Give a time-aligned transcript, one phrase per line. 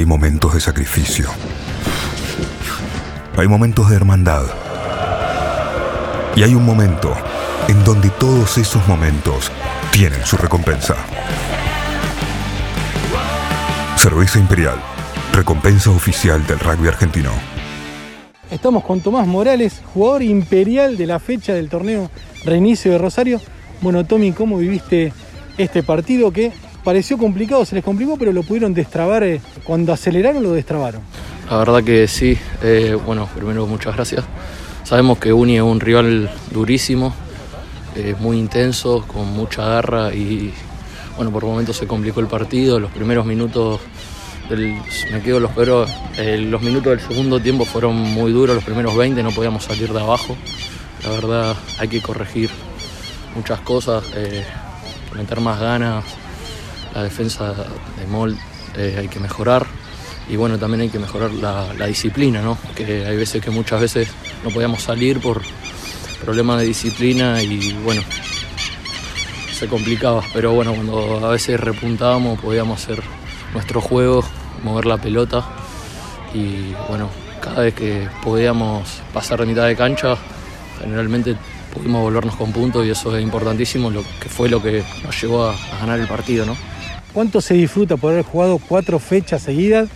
[0.00, 1.28] Hay momentos de sacrificio.
[3.36, 4.44] Hay momentos de hermandad.
[6.34, 7.12] Y hay un momento
[7.68, 9.52] en donde todos esos momentos
[9.92, 10.96] tienen su recompensa.
[13.94, 14.76] Cerveza Imperial,
[15.34, 17.32] recompensa oficial del rugby argentino.
[18.50, 22.10] Estamos con Tomás Morales, jugador imperial de la fecha del torneo
[22.46, 23.38] Reinicio de Rosario.
[23.82, 25.12] Bueno, Tommy, ¿cómo viviste
[25.58, 29.22] este partido que pareció complicado, se les complicó, pero lo pudieron destrabar?
[29.22, 31.02] eh, Cuando aceleraron, lo destrabaron.
[31.50, 32.38] La verdad que sí.
[32.62, 34.24] Eh, bueno, primero muchas gracias.
[34.84, 37.12] Sabemos que Uni es un rival durísimo,
[37.96, 40.52] eh, muy intenso, con mucha garra y
[41.16, 42.78] bueno, por momentos se complicó el partido.
[42.78, 43.80] Los primeros minutos
[44.48, 44.76] del,
[45.12, 48.96] me quedo los primeros, eh, los minutos del segundo tiempo fueron muy duros, los primeros
[48.96, 50.36] 20 no podíamos salir de abajo.
[51.02, 52.50] La verdad hay que corregir
[53.34, 54.04] muchas cosas,
[55.16, 56.04] meter más ganas,
[56.94, 57.54] la defensa
[57.98, 58.36] de Mol
[58.76, 59.66] eh, hay que mejorar
[60.28, 62.56] y bueno, también hay que mejorar la, disciplina, ¿no?
[62.76, 64.08] que hay veces que muchas veces
[64.44, 65.42] no podíamos salir por
[66.24, 68.02] problemas de disciplina y bueno,
[69.52, 73.02] se complicaba, pero bueno, cuando a veces repuntábamos podíamos hacer
[73.52, 74.24] nuestro juego,
[74.62, 75.44] mover la pelota
[76.32, 77.10] y bueno,
[77.40, 80.16] cada vez que podíamos pasar de mitad de cancha,
[80.80, 81.36] generalmente
[81.74, 85.46] pudimos volvernos con puntos y eso es importantísimo, lo que fue lo que nos llevó
[85.46, 86.69] a, a ganar el partido, ¿no?
[87.12, 89.88] ¿Cuánto se disfruta por haber jugado cuatro fechas seguidas?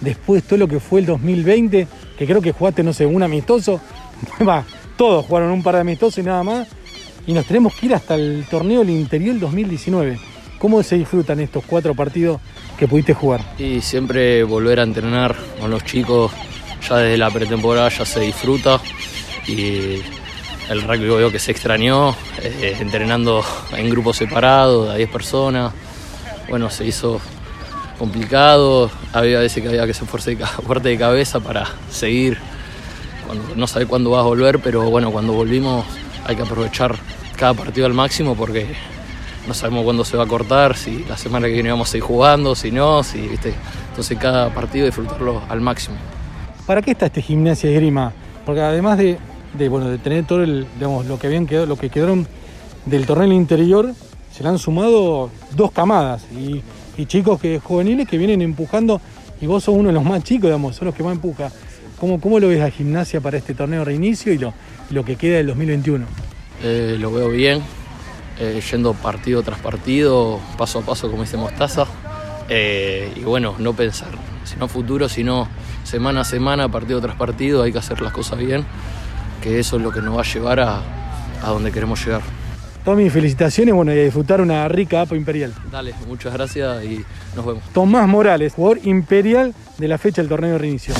[0.00, 1.86] Después todo lo que fue el 2020,
[2.18, 3.80] que creo que jugaste, no sé, un amistoso.
[4.48, 4.64] Va,
[4.96, 6.68] todos jugaron un par de amistosos y nada más.
[7.26, 10.18] Y nos tenemos que ir hasta el torneo del interior 2019.
[10.58, 12.40] ¿Cómo se disfrutan estos cuatro partidos
[12.78, 13.40] que pudiste jugar?
[13.58, 16.32] Y siempre volver a entrenar con los chicos,
[16.88, 18.80] ya desde la pretemporada ya se disfruta
[19.46, 20.00] y
[20.70, 23.44] el rugby veo que se extrañó, eh, entrenando
[23.76, 25.72] en grupos separados, de a 10 personas.
[26.48, 27.20] Bueno, se hizo
[27.98, 32.38] complicado, había veces que había que ser fuerte de, cabeza para seguir,
[33.26, 35.84] cuando, no sabe cuándo vas a volver, pero bueno, cuando volvimos
[36.26, 36.96] hay que aprovechar
[37.36, 38.66] cada partido al máximo porque
[39.46, 42.04] no sabemos cuándo se va a cortar, si la semana que viene vamos a seguir
[42.04, 43.54] jugando, si no, si, ¿viste?
[43.90, 45.96] Entonces cada partido disfrutarlo al máximo.
[46.66, 48.12] ¿Para qué está este gimnasia de esgrima?
[48.46, 49.18] Porque además de,
[49.56, 52.26] de, bueno, de tener todo el, digamos, lo que habían quedado, lo que quedaron
[52.86, 53.92] del torneo interior,
[54.34, 56.62] se le han sumado dos camadas y,
[57.06, 59.00] chicos que juveniles que vienen empujando
[59.40, 61.50] y vos sos uno de los más chicos, digamos, son los que más empuja.
[62.00, 65.48] ¿Cómo, cómo lo ves a gimnasia para este torneo reinicio y lo, que queda del
[65.48, 66.04] 2021?
[66.62, 67.62] Eh, lo veo bien,
[68.40, 71.86] eh, yendo partido tras partido, paso a paso como dice Mostaza.
[72.48, 74.10] Eh, y bueno, no pensar,
[74.44, 75.48] sino futuro, sino
[75.84, 78.64] semana a semana, partido tras partido, hay que hacer las cosas bien,
[79.42, 80.82] que eso es lo que nos va a llevar a
[81.48, 82.22] donde queremos llegar.
[82.84, 85.54] Tommy, felicitaciones, bueno, y a disfrutar una rica APA imperial.
[85.72, 87.02] Dale, muchas gracias y
[87.34, 87.62] nos vemos.
[87.72, 90.94] Tomás Morales, jugador imperial de la fecha del torneo de reinicio.